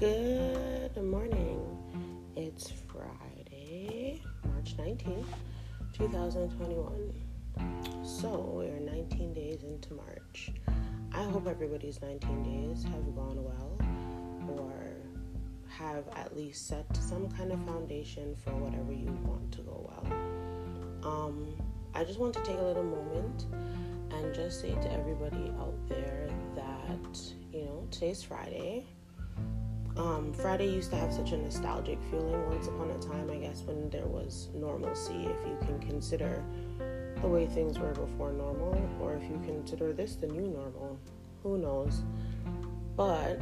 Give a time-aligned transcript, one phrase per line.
[0.00, 1.60] Good morning.
[2.34, 5.26] It's Friday, March 19th,
[5.92, 7.12] 2021.
[8.02, 10.52] So, we're 19 days into March.
[11.12, 13.76] I hope everybody's 19 days have gone well
[14.48, 14.72] or
[15.68, 20.06] have at least set some kind of foundation for whatever you want to go well.
[21.12, 21.46] Um,
[21.94, 23.48] I just want to take a little moment
[24.12, 27.20] and just say to everybody out there that,
[27.52, 28.86] you know, today's Friday
[30.00, 33.62] um, Friday used to have such a nostalgic feeling once upon a time, I guess,
[33.62, 36.42] when there was normalcy, if you can consider
[37.20, 40.98] the way things were before normal, or if you consider this the new normal.
[41.42, 42.02] Who knows?
[42.96, 43.40] But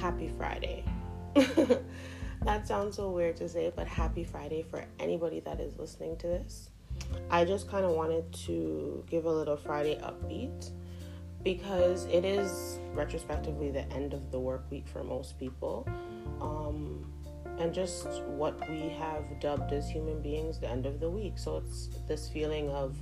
[0.00, 0.84] happy Friday.
[1.34, 6.28] that sounds so weird to say, but happy Friday for anybody that is listening to
[6.28, 6.70] this.
[7.30, 10.70] I just kind of wanted to give a little Friday upbeat
[11.42, 15.88] because it is retrospectively the end of the work week for most people.
[16.40, 17.04] Um,
[17.58, 21.34] and just what we have dubbed as human beings the end of the week.
[21.36, 22.96] So it's this feeling of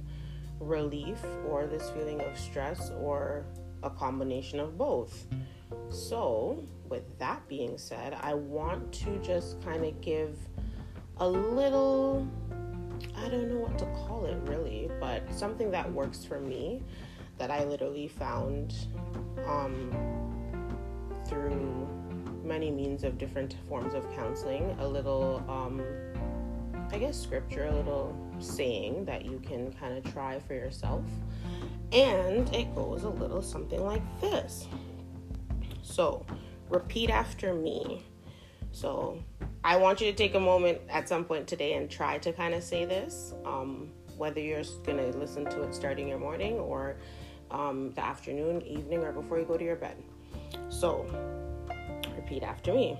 [0.61, 3.47] relief or this feeling of stress or
[3.83, 5.27] a combination of both.
[5.91, 10.39] So, with that being said, I want to just kind of give
[11.19, 12.27] a little,
[13.17, 16.83] I don't know what to call it really, but something that works for me
[17.39, 18.75] that I literally found
[19.47, 19.91] um,
[21.27, 21.89] through
[22.45, 24.77] many means of different forms of counseling.
[24.81, 25.83] A little, um,
[26.91, 31.05] I guess, scripture, a little saying that you can kind of try for yourself.
[31.93, 34.67] And it goes a little something like this.
[35.83, 36.27] So,
[36.69, 38.05] repeat after me.
[38.73, 39.23] So,
[39.65, 42.55] I want you to take a moment at some point today and try to kind
[42.55, 43.35] of say this.
[43.45, 46.97] Um, whether you're going to listen to it starting your morning or
[47.51, 49.97] um, the afternoon, evening, or before you go to your bed.
[50.69, 51.07] So,
[52.17, 52.99] repeat after me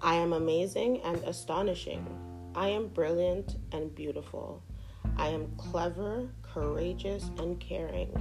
[0.00, 2.06] I am amazing and astonishing.
[2.54, 4.62] I am brilliant and beautiful.
[5.16, 8.12] I am clever, courageous, and caring.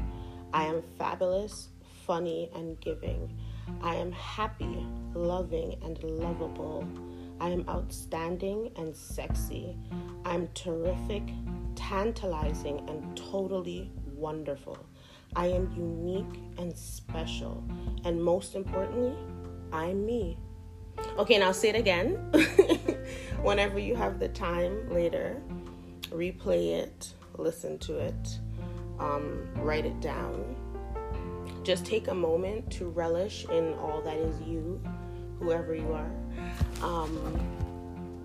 [0.54, 1.70] I am fabulous,
[2.06, 3.38] funny, and giving.
[3.81, 6.88] I am happy, loving, and lovable.
[7.40, 9.78] I am outstanding and sexy.
[10.24, 11.24] I'm terrific,
[11.75, 14.78] tantalizing, and totally wonderful.
[15.36, 17.64] I am unique and special.
[18.06, 19.16] And most importantly,
[19.72, 20.38] I'm me.
[21.18, 22.16] Okay, now say it again.
[23.42, 25.42] Whenever you have the time later,
[26.10, 28.40] replay it, listen to it,
[29.00, 30.56] um, write it down.
[31.64, 34.82] Just take a moment to relish in all that is you,
[35.40, 36.12] whoever you are.
[36.82, 37.40] Um,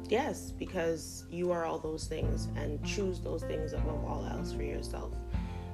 [0.09, 4.63] yes, because you are all those things and choose those things above all else for
[4.63, 5.15] yourself.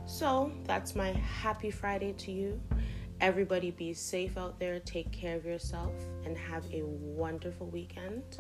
[0.07, 2.61] So that's my happy Friday to you.
[3.21, 5.93] Everybody be safe out there, take care of yourself,
[6.25, 8.39] and have a wonderful weekend.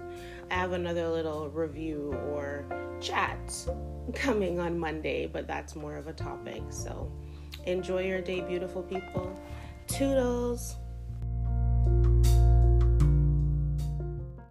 [0.50, 2.64] I have another little review or
[3.00, 3.66] chat
[4.14, 6.62] coming on Monday, but that's more of a topic.
[6.70, 7.10] So
[7.66, 9.38] enjoy your day, beautiful people.
[9.86, 10.76] Toodles.